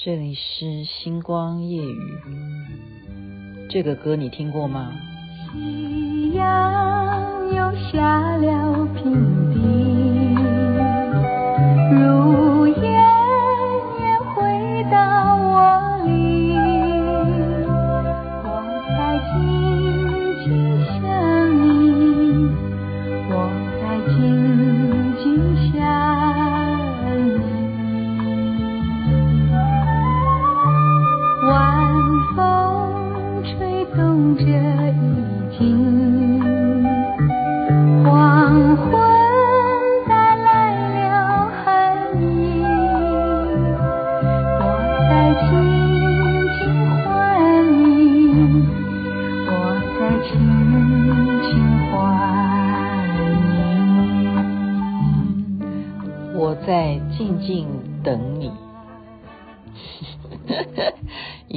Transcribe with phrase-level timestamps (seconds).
[0.00, 1.98] 这里是星光夜雨，
[3.68, 4.92] 这个歌你听过吗？
[5.52, 9.12] 夕阳又下了平
[9.52, 9.97] 地，
[34.36, 34.77] 吹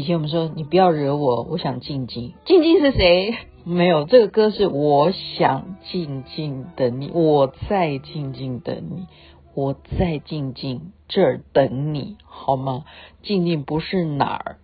[0.01, 2.33] 以前我们说你不要惹我，我想静静。
[2.43, 3.37] 静静是谁？
[3.63, 9.05] 没有，这个歌是我想静静等你，我在静静等你，
[9.53, 12.85] 我在静静这儿等你，好吗？
[13.21, 14.57] 静静不是哪儿，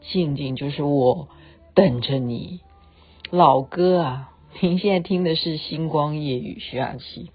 [0.00, 1.28] 静静就是我
[1.74, 2.58] 等着你。
[3.30, 7.30] 老歌啊，您现在听的是《星光夜雨》徐雅琪。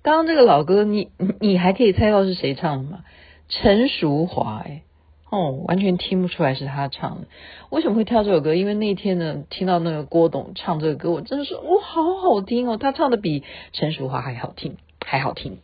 [0.00, 3.04] 刚刚这个老歌，你你还可以猜到是谁唱的吗？
[3.50, 4.82] 陈淑樺，哎。
[5.30, 7.26] 哦，完全听不出来是他唱的。
[7.68, 8.54] 为什么会跳这首歌？
[8.54, 12.78] 因为那天呢，听到那个郭董唱这个歌，我真的是哇，好好听哦！
[12.78, 15.58] 他唱的比陈淑桦还好听，还好听。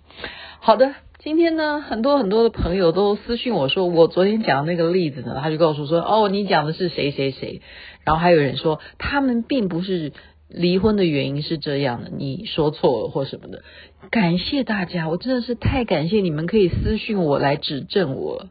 [0.61, 7.62] 好的，今天呢，很多很多的朋友都私信我说，我昨天讲的那个例子呢，他就告诉我说，哦，你讲的是谁谁谁。
[8.05, 10.12] 然后还有人说，他们并不是
[10.48, 13.62] 离婚的原因是这样的，你说错了或什么的。
[14.11, 18.48] 感谢大家，我真的是太感谢你们可以私信我来指正我。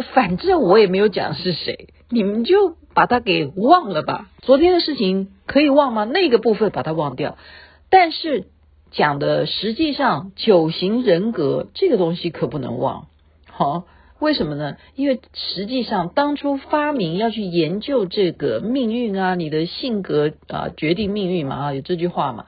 [0.00, 4.30] 反正我也没有讲是谁，你们就把它给忘了吧。
[4.40, 6.04] 昨天的事情可以忘吗？
[6.04, 7.36] 那个部分把它忘掉。
[7.90, 8.46] 但是
[8.90, 13.08] 讲的实际上九型人格这个东西可不能忘。
[13.50, 13.84] 好，
[14.18, 14.76] 为什么呢？
[14.94, 22.46] 因为实际上当初发明要去研究这个命运啊，你的性格啊决定命运嘛啊，有这句话嘛，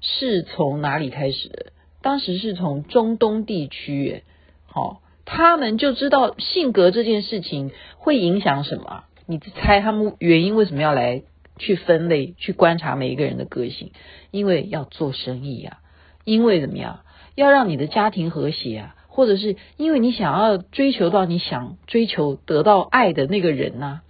[0.00, 1.66] 是从哪里开始的？
[2.00, 4.22] 当时是从中东地区，
[4.64, 5.02] 好。
[5.26, 9.04] 他们就知道性格这件事情会影响什么？
[9.26, 11.24] 你猜他们原因为什么要来
[11.58, 13.90] 去分类、去观察每一个人的个性？
[14.30, 15.78] 因为要做生意啊，
[16.24, 17.00] 因为怎么样？
[17.34, 24.00] 要让你的家庭和谐啊，或者是因为你想要追求到你想追求得到爱的那个人呐。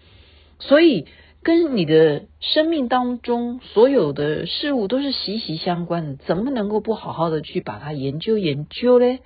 [0.58, 1.06] 所以
[1.42, 9.20] 跟你的生命当中所有的事物都是息息相关的，怎么能够不好好的去把它研究研究嘞？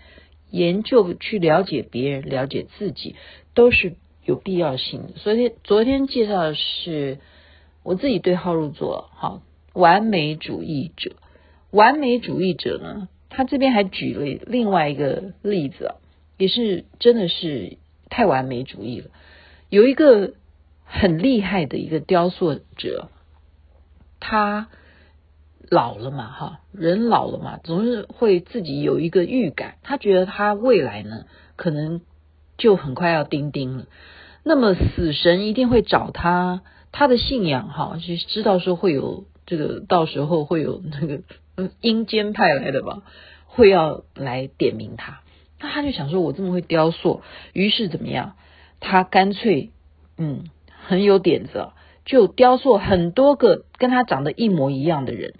[0.50, 3.16] 研究去了解别人，了解自己，
[3.54, 3.94] 都是
[4.24, 5.08] 有必要性的。
[5.16, 7.18] 所以昨天介绍的是
[7.82, 11.16] 我自己对号入座，好，完美主义者。
[11.70, 15.94] 完美主义者呢，他这边还举了另外一个例子，
[16.36, 17.78] 也是真的是
[18.08, 19.10] 太完美主义了。
[19.68, 20.34] 有一个
[20.84, 23.08] 很厉害的一个雕塑者，
[24.18, 24.68] 他。
[25.70, 32.00] 老了嘛，哈，人老了嘛，总是会自己有一个预感，他觉得他未来呢，可能
[32.58, 33.86] 就很快要钉钉了。
[34.42, 41.20] 那么死神一定会找他，他的信仰哈，就知道说会有这个，到时候会有那个
[41.80, 43.02] 阴间派来的吧，
[43.46, 45.20] 会要来点名他。
[45.60, 48.34] 那他就想说，我这么会雕塑，于是怎么样？
[48.80, 49.70] 他干脆，
[50.18, 50.44] 嗯，
[50.88, 51.68] 很有点子。
[52.04, 55.34] 就雕塑很多个跟他长得一模一样的人，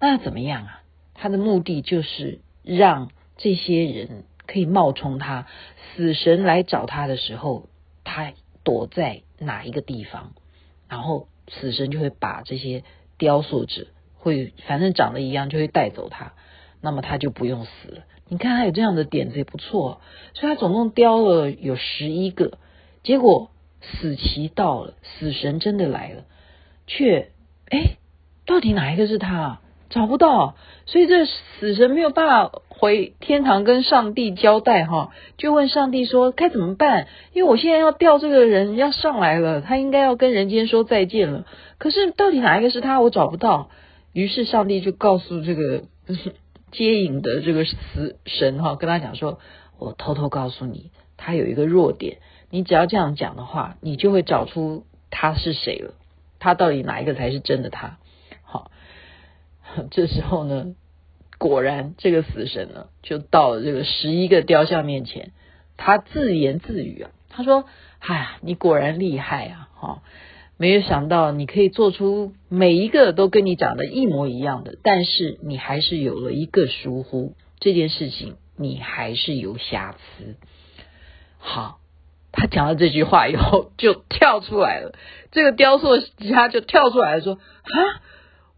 [0.00, 0.82] 那怎么样啊？
[1.14, 5.46] 他的目的就是让这些人可以冒充他，
[5.94, 7.68] 死神来找他的时候，
[8.04, 10.32] 他躲在哪一个地方，
[10.88, 12.84] 然后死神就会把这些
[13.18, 16.32] 雕塑者会反正长得一样，就会带走他，
[16.80, 18.04] 那么他就不用死了。
[18.28, 20.00] 你看他有这样的点子也不错，
[20.34, 22.58] 所以他总共雕了有十一个，
[23.02, 23.50] 结果。
[23.80, 26.24] 死期到了，死神真的来了，
[26.86, 27.30] 却
[27.70, 27.96] 哎，
[28.46, 29.60] 到底哪一个是他？
[29.88, 30.56] 找不到，
[30.86, 37.06] 所以这死神没有办法回天堂跟上帝交代哈，就问上帝说该怎么办？
[37.32, 41.46] 因为我现在要调这个人要上来了，他应该要跟人间说再见了。
[41.78, 43.00] 可是到底哪一个是他？
[43.00, 43.70] 我找不到。
[44.12, 45.84] 于是上帝就告诉这个
[46.72, 49.38] 接引的这个死神哈，跟他讲说
[49.78, 52.18] ：“我偷偷告诉你，他有一个弱点。”
[52.56, 55.92] 你只要这样讲的话，你就会找出他是谁了。
[56.38, 57.98] 他到底哪一个才是真的他？
[58.44, 58.70] 好，
[59.90, 60.74] 这时候呢，
[61.36, 65.32] 果然这个死神呢，就到了这个十一个雕像面前。
[65.76, 67.66] 他自言自语啊，他说
[68.00, 69.68] ：“哎呀，你果然厉害啊！
[69.74, 70.02] 哈，
[70.56, 80.36] 没有想到你可以做出每一个都跟你长得一模一样的，但是你还是有了一个疏忽，这件事情你还是有瑕疵。”
[81.38, 81.78] 好，
[82.36, 84.92] 他讲了这句话以后就跳出来了，
[85.32, 87.34] 这个雕塑家就跳出来说
[87.64, 87.76] ：“啊，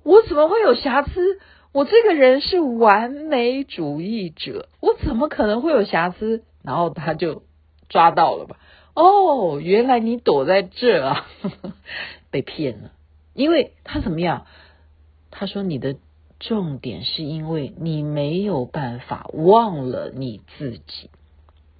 [0.02, 1.38] 我怎么会有瑕疵？”
[1.72, 6.42] 我这个人是完美主义者，我怎么可能会有瑕疵？
[6.64, 7.42] 然后他就
[7.88, 8.56] 抓到了吧？
[8.94, 11.26] 哦，原来你躲在这啊，
[12.32, 12.90] 被骗了。
[13.34, 14.46] 因为他怎么样？
[15.30, 15.96] 他说你的
[16.40, 21.10] 重点是因为你没有办法忘了你自己。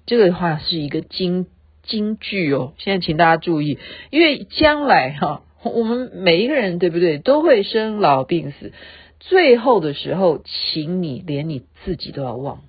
[0.05, 1.47] 这个话是一个金
[1.89, 2.73] 金句哦。
[2.77, 3.79] 现在请大家注意，
[4.11, 8.71] 因为将来哈， 我们每一个人对不对，都会生老病死。
[9.19, 12.61] 最后的时候，请你连你自己都要忘。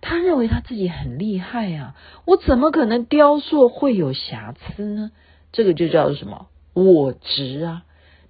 [0.00, 1.94] 他认为他自己很厉害啊，
[2.26, 5.10] 我怎么可能雕塑会有瑕疵呢？
[5.52, 6.48] 这个就叫做什么？
[6.72, 7.84] 我执啊！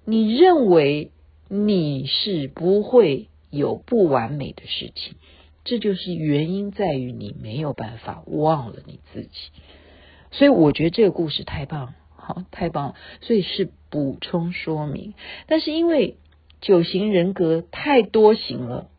[0.05, 1.11] 你认为
[1.49, 5.15] 你是不会有不完美的事情，
[5.63, 9.29] 这就是原因在于你没有办法忘了你自己。
[10.37, 15.13] 所以我觉得这个故事太棒，好，太棒了，所以是补充说明。
[15.47, 16.17] 但是因为
[16.59, 18.89] 九型人格太多型了，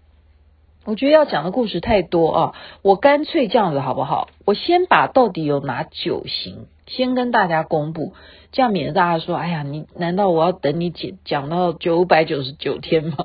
[0.86, 4.28] 我觉得要讲的故事太多啊，我干脆这样子好不好？
[4.44, 8.14] 我先把到底有哪九型先跟大家公布，
[8.52, 13.16] 这样免得大家说，哎呀，你难道我要等你讲讲到九百九十九天吗？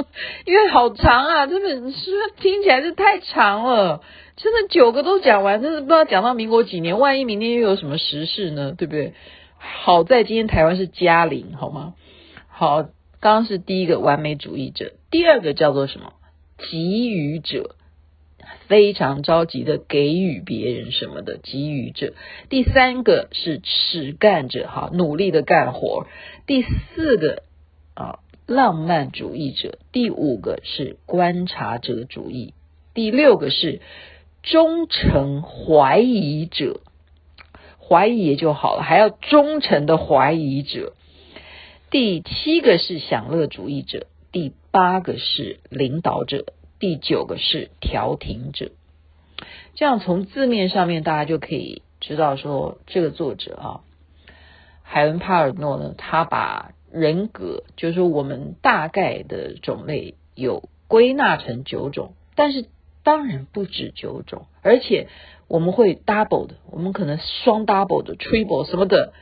[0.46, 4.00] 因为好长啊，这本书听起来是太长了，
[4.36, 8.72] 真的九个都讲完，真的不知道讲到民国几年，万一明天又有什么时事呢？
[8.76, 9.12] 对不对？
[9.58, 11.92] 好在今天台湾是嘉玲，好吗？
[12.48, 12.86] 好。
[13.22, 16.14] 刚刚是第一个完美主义者，第二个叫做什么？
[16.70, 17.74] 给予者，
[18.68, 22.14] 非常着急的给予别人什么的给予者。
[22.48, 26.06] 第三个是实干者，哈，努力的干活。
[26.46, 27.42] 第四个
[27.94, 29.78] 啊，浪漫主义者。
[29.92, 32.54] 第五个是观察者主义。
[32.92, 33.80] 第六个是
[34.42, 36.80] 忠诚怀疑者，
[37.78, 40.94] 怀疑也就好了，还要忠诚的怀疑者。
[41.90, 46.46] 第七个是享乐主义者，第八个是领导者，
[46.78, 48.70] 第九个是调停者。
[49.74, 53.80] 这样从字面上面，大家就可以知道说，这个作者啊，
[54.82, 62.66] 海伦帕尔诺呢，他把人格，就是说我们大概的种类有归纳成九种，但是
[63.02, 65.08] 当然不止九种，而且
[65.48, 69.12] 我们会 double 的，我们可能双 double 的，triple 什么的。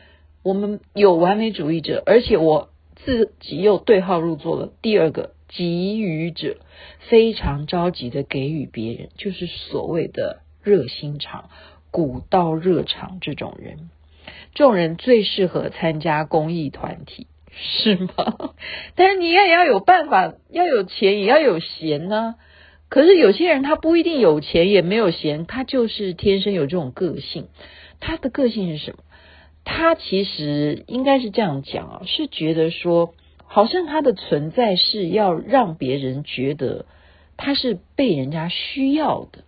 [0.43, 2.71] 我们有完美主义者，而且我
[3.05, 4.73] 自己又对号入座了。
[4.83, 6.57] 第二个给予者，
[7.09, 11.49] 非常着急的给予别人，就是所谓的热心肠、
[11.91, 13.91] 古道热肠这种人。
[14.55, 18.55] 这种人最适合参加公益团体，是吗？
[18.95, 22.35] 但是你也要有办法，要有钱，也要有闲呢。
[22.89, 27.49] 可是有些人他不一定有钱，也没有闲，他就是天生有这种个性。
[28.01, 28.99] 他的个性是什么？
[29.71, 33.13] 他其实应该是这样讲啊，是觉得说，
[33.45, 36.87] 好像他的存在是要让别人觉得
[37.37, 39.45] 他是被人家需要的，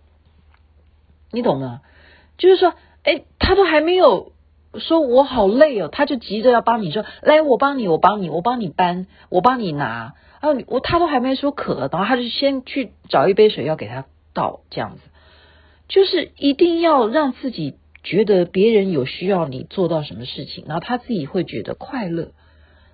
[1.31, 1.81] 你懂吗？
[2.37, 4.31] 就是说，哎，他都还没有
[4.75, 15.01] 说我好累哦，他就急着要帮你说，来，我帮你，我帮你，我帮你搬，我帮你拿啊，我他都还没说渴，然后他就先去找一杯水要给他倒，这样子，
[15.87, 17.75] 就是一定要让自己。
[18.03, 22.31] 觉得别人有需要你做到什么事情，然后他自己会觉得快乐，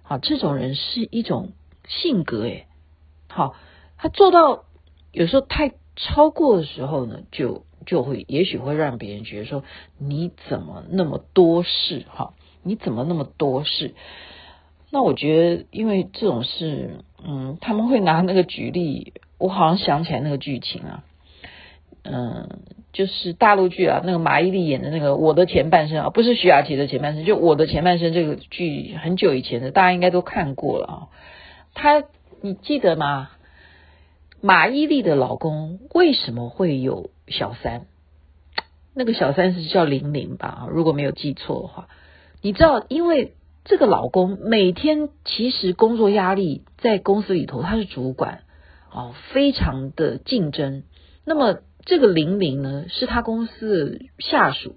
[0.03, 1.53] 好，这种人是一种
[1.87, 2.67] 性格诶，
[3.29, 3.55] 好，
[3.97, 4.65] 他做到
[5.11, 9.63] 有时候太超过的时候呢，就就会也许会让别人觉得说，
[9.97, 12.33] 你怎么那么多事哈？
[12.63, 13.95] 你怎么那么多事？
[14.89, 21.03] 那我觉得，因为这种事，嗯，他们会拿那个举例，我好像想起来那个剧情啊。
[22.03, 22.59] 嗯，
[22.97, 30.97] 就是大陆剧啊，那个马伊琍演的那个《我的前半生》啊，不是徐雅琪的前半生，就《我的前半生》这个剧很久以前的，大家应该都看过了啊。
[31.75, 32.03] 他，
[32.41, 33.29] 你记得吗？
[34.41, 37.85] 马伊琍的老公为什么会有小三？
[38.95, 40.67] 那个小三是叫玲玲吧？
[40.71, 41.89] 如果没有记错的话，
[42.41, 48.39] 你知道，因为这个老公每天其实工作压力在公司里头，他是主管
[48.91, 50.81] 哦，非常的竞争，
[51.25, 51.59] 那么。
[51.87, 54.75] 这个玲玲呢，是他公司的下属，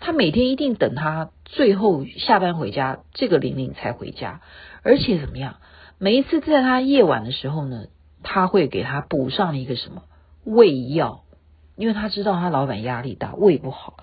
[0.00, 4.40] 他每天一定等他最后下班回家，这个玲玲才回家。
[4.82, 5.58] 而且怎么样？
[5.98, 7.84] 每一次在他夜晚的时候呢，
[8.24, 10.02] 他会给他补上一个什么
[10.42, 11.22] 胃药，
[11.76, 13.96] 因为他知道他老板压力大，胃不好。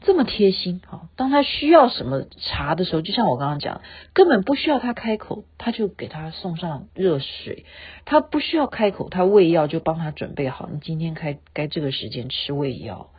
[0.00, 1.08] 这么贴心啊！
[1.16, 7.66] 当他需要什么茶的时候，就像我刚刚讲，根本不需要他开口，他就给他送上热水。
[8.04, 10.68] 他不需要开口，他胃药就帮他准备好。
[10.72, 13.10] 你今天开该这个时间吃胃药。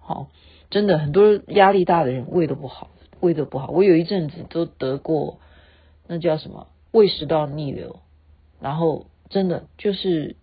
[0.00, 0.28] 好，
[0.70, 3.68] 真的很多压力大的人胃都不好，胃都不好。
[3.68, 5.38] 我有一阵子都得过，
[6.08, 8.00] 那叫什么胃食道逆流，
[8.60, 10.34] 然后真的就是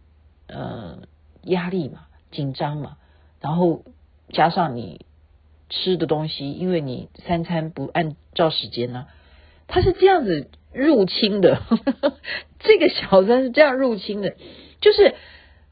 [0.48, 1.00] 呃
[1.44, 2.96] 压力嘛，紧张嘛，
[3.42, 3.84] 然后
[4.30, 5.06] 加上你。
[5.72, 9.08] 吃的东西，因为你三餐不按照时间呢、
[9.68, 11.56] 他是这样子入侵的。
[11.56, 12.18] 呵 呵
[12.60, 14.36] 这个小三是这样入侵的，
[14.82, 15.16] 就是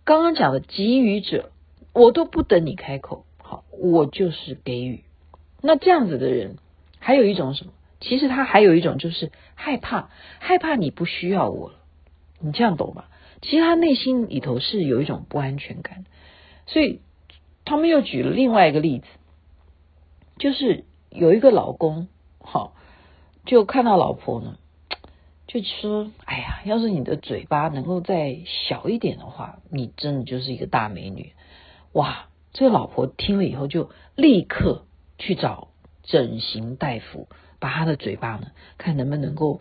[0.03, 1.51] 刚刚讲的给予者，
[1.93, 5.03] 我都不等你开口，好，我就是给予。
[5.61, 6.55] 那这样子的人，
[6.97, 7.73] 还有一种什么？
[7.99, 11.75] 其实他还有一种就是害怕，害怕你不需要我了。
[12.39, 13.09] 你这样懂吧？
[13.41, 16.05] 其实他内心里头是有一种不安全感，
[16.65, 17.01] 所以
[17.65, 19.05] 他们又举了另外一个例子。
[20.39, 22.07] 就是有一个老公，
[22.39, 22.73] 好，
[23.45, 24.55] 就看到老婆呢，
[25.47, 31.33] 就说：“哎呀，要是你的嘴巴能够再小一点的话，你真的就是一个大美女。”
[31.91, 34.85] 哇，这个老婆听了以后就立刻
[35.17, 35.69] 去找
[36.03, 37.27] 整形大夫，
[37.59, 39.59] 把她的嘴巴呢，看能不能够，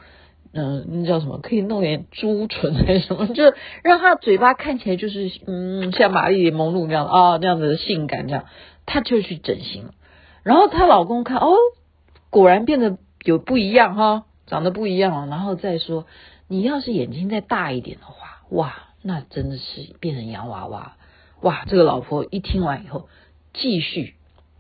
[0.53, 3.45] 嗯、那叫什么，可以弄点朱唇还是什么，就
[3.83, 8.45] 让她嘴巴看起来就是嗯，像玛丽莲梦露那样啊，那样子的性感这样，
[8.87, 9.95] 她就去整形了。
[10.43, 11.55] 然后她老公看哦，
[12.31, 15.27] 果然变得有不一样哈，长得不一样了。
[15.27, 16.07] 然后再说，
[16.47, 20.97] 你要是眼睛再大一点的话，哇，那真的是变成洋娃娃。
[21.41, 23.09] 哇，这个老婆一听完以后，
[23.55, 24.15] 继续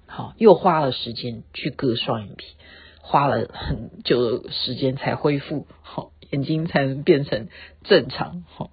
[0.06, 2.54] 好，又花了时间去割双眼皮，
[3.00, 7.48] 花了很久的时间才恢复好，眼睛才能变成
[7.84, 8.70] 正常好。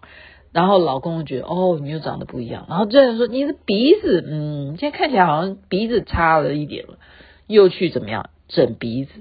[0.55, 2.65] 然后老公觉得哦，你又长得不一样。
[2.69, 6.97] 然后这人说你的鼻子，嗯，现在看起来好像鼻子差了一点了，
[7.45, 9.11] 又去怎么样整鼻子。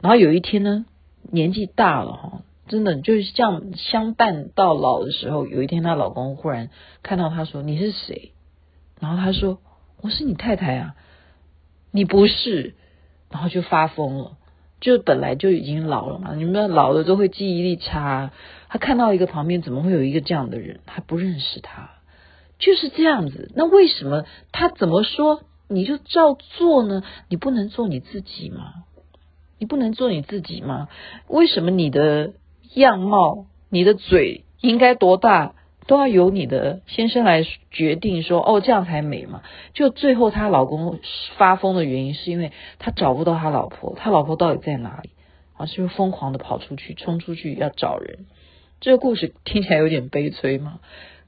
[0.00, 0.86] 然后有一天呢，
[1.30, 6.70] 年纪大了哈，真的就是这样相伴到老的时候，有一天她老公忽然
[7.04, 8.32] 看到她说，你是谁？
[8.98, 9.60] 然后她说
[10.02, 10.96] 我是你太太啊，
[11.92, 12.74] 你不是，
[13.30, 14.38] 然后就发疯了。
[14.80, 18.32] 就本来就已经老了嘛，你们老了都会记忆力差。
[18.68, 21.90] 他看到一个旁边怎么会有一个这样的人，他不认识他，
[22.58, 23.50] 就是这样子。
[23.54, 27.02] 那为什么他怎么说你就照做呢？
[27.28, 28.84] 你不能做你自己吗？
[29.58, 30.88] 你不能做你自己吗？
[31.28, 32.32] 为什么你的
[32.74, 35.54] 样貌、你的嘴应该多大？
[35.90, 39.42] 都要由你的先生来决定说，哦，这样才美嘛。
[39.74, 41.00] 就最后她老公
[41.36, 45.10] 发疯的原因，是因为他找不到他老婆，他老婆到底在哪里？
[45.56, 48.26] 啊，是不是疯狂的跑出去，冲出去要找人？
[48.80, 50.78] 这个故事听起来有点悲催嘛。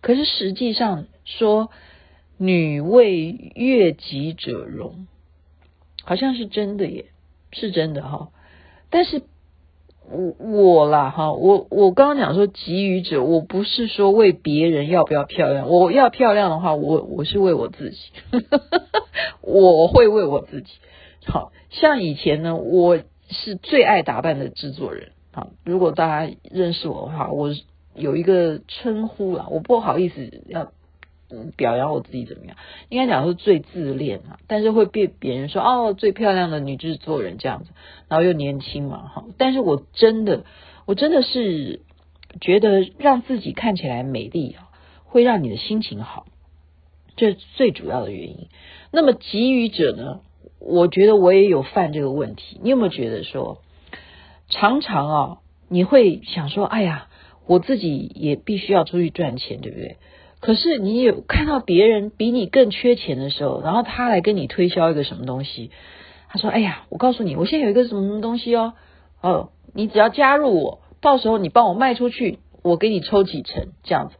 [0.00, 1.68] 可是实际上说，
[2.38, 5.08] 女为悦己者容，
[6.04, 7.06] 好像是真的耶，
[7.50, 8.28] 是真的哈。
[8.90, 9.24] 但是。
[10.12, 17.98] 我我啦哈，我我刚刚讲说给予者，我不是说为别人要不要漂亮，我要漂亮的话，我我是为我自己，
[19.40, 20.70] 我会为我自己。
[21.24, 22.98] 好像以前呢，我
[23.30, 25.12] 是最爱打扮的制作人。
[25.32, 27.50] 好，如果大家认识我的话，我
[27.94, 30.72] 有一个称呼啦，我不好意思要。
[31.56, 32.56] 表扬我自己怎么样？
[32.88, 37.70] 应该讲是最自恋啊，但是会被别人说哦，最漂亮的女制作人这样子，
[38.08, 39.24] 然后又年轻嘛哈。
[39.38, 40.44] 但是我真的，
[40.86, 41.80] 我真的是
[42.40, 44.68] 觉得让自己看起来美丽啊，
[45.04, 46.26] 会让你的心情好，
[47.16, 48.48] 这是最主要的原因。
[48.90, 50.20] 那么给予者呢，
[50.58, 52.60] 我觉得我也有犯这个问题。
[52.62, 53.62] 你有没有觉得说，
[54.48, 57.08] 常常啊，你会想说，哎呀，
[57.46, 59.96] 我自己也必须要出去赚钱，对不对？
[60.42, 65.70] 可是你有看到别人比你更缺钱的时候，然后他来跟你推销一个什么东西？
[66.28, 68.72] 他说：“哎呀，我告诉你，我现在有一个什么什么东西哦，
[69.22, 74.16] 哦，你只要加入我，到时候你帮我卖出去，我给你抽几成这样子。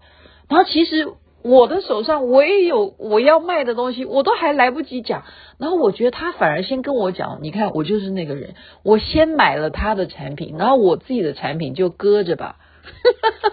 [0.49, 1.09] 然后其实
[1.43, 5.25] 我的手上我也有我要卖的东西，我都还来不及讲。
[5.59, 12.59] 然后我觉得他反而先跟我讲，你看我就是那个人，我先买了他的产品，然后我自己的产品就搁着吧。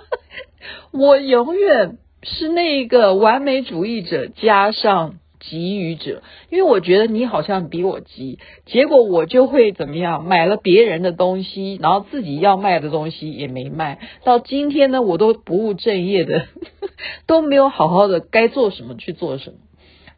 [0.94, 14.00] 我永远。”是那个完美主义者加上给予者，因为我觉得你好像比我急，结果我就会怎么样，买了别人的东西，然后自己要卖的东西也没卖。
[14.26, 16.48] 到今天呢，我都不务正业的，
[17.26, 19.58] 都没有好好的该做什么去做什么，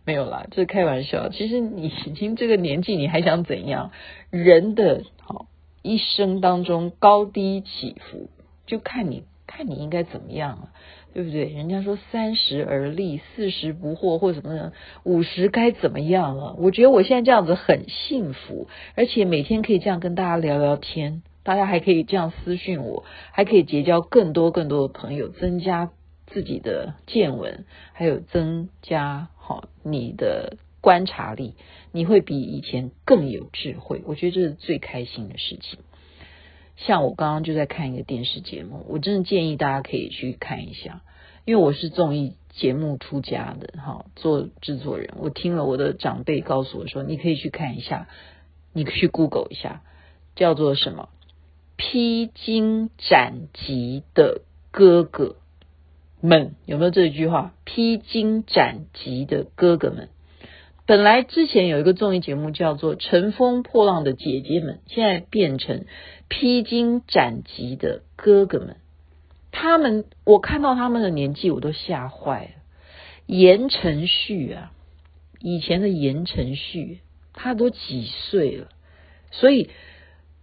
[0.03, 1.29] 没有啦，这是开玩笑。
[1.29, 3.91] 其实你已经这个年纪，你还想怎样？
[4.31, 5.45] 人的好
[5.83, 8.31] 一生当中高低起伏，
[8.65, 10.69] 就看你看你应该怎么样了。
[11.13, 11.45] 对不对？
[11.45, 16.55] 人家说三十而立，四十不惑，或什么的，五十该怎么样了？
[16.57, 25.91] 我觉得我现在这样子很幸福，而且每天可以这样跟大家聊聊天，大家还可以这样私讯我，还可以结交更多更多的朋友，增加
[26.27, 31.55] 自己的见闻，还有增加好你的观察力，
[31.91, 34.01] 你会比以前更有智慧。
[34.05, 35.79] 我觉得这是最开心的事情。
[36.77, 41.01] 像我刚刚就在看一个电视节目，我真的建议大家可以去看一下，
[41.45, 48.07] 因为我是综艺节目出家的哈，做制作人，我听了我的长辈告诉我说，你可以去看一下，
[48.73, 49.81] 你去 Google 一下，
[50.35, 51.09] 叫做什么
[51.77, 55.35] “披荆斩棘的哥哥
[56.19, 60.09] 们”，有没有这句话？“披荆斩棘的哥哥们”。
[60.85, 65.85] 本来之前有一个综艺节目叫做《乘风破浪的姐姐们》，现在变成
[66.27, 68.77] 披荆斩棘的哥哥们。
[69.51, 72.51] 他们，我看到他们的年纪，我都吓坏了。
[73.27, 74.71] 言承旭啊，
[75.39, 76.99] 以前的言承旭，
[77.33, 78.67] 他都几岁了？
[79.29, 79.69] 所以，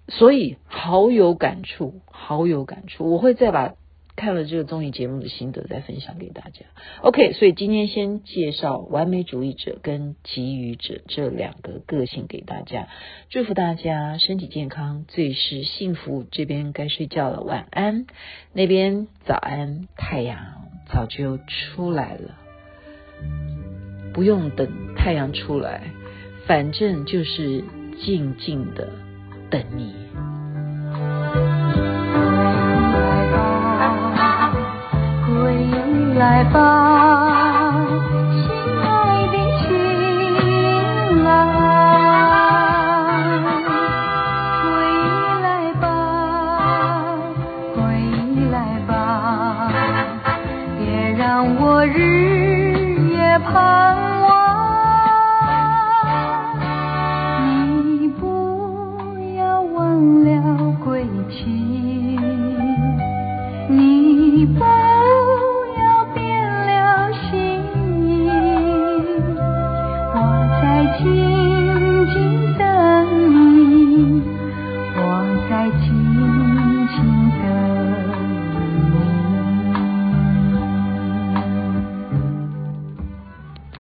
[0.08, 3.10] 所以好有感触，好有感触。
[3.10, 3.74] 我会再把。
[4.18, 6.66] 看了这个综艺节目的心得，再分享给大家。
[7.02, 12.88] OK，所以今天先介绍完美主义者跟给予者这两个个性给大家，
[13.30, 16.26] 祝福大家身体健康，最是幸福。
[16.32, 18.06] 这边该睡觉了，晚安。
[18.52, 20.36] 那边早安，太阳
[20.92, 22.34] 早就出来了，
[24.12, 25.92] 不用等太阳出来，
[26.44, 27.62] 反正就是
[28.04, 28.88] 静静的
[29.48, 29.94] 等你。
[36.18, 37.72] 来吧，
[38.32, 38.50] 亲
[38.82, 38.86] 爱
[39.28, 39.64] 的情
[41.22, 41.30] 郎，
[44.64, 44.66] 归
[45.44, 45.46] 来
[45.80, 45.86] 吧，
[47.72, 47.78] 归
[48.50, 48.54] 来
[48.88, 48.90] 吧，
[50.76, 50.82] 别
[51.12, 51.22] 让
[51.54, 51.96] 我日
[53.12, 54.17] 夜盼